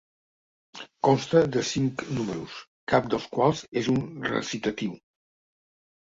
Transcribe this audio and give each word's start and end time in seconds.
Consta 1.07 1.41
de 1.55 1.61
cinc 1.71 2.01
números, 2.19 2.55
cap 2.93 3.09
dels 3.15 3.27
quals 3.35 3.61
és 3.83 3.91
un 3.97 4.01
recitatiu. 4.31 4.97